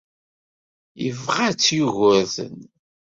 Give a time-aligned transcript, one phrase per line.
[1.03, 2.57] Yebɣa-tt Yugurten.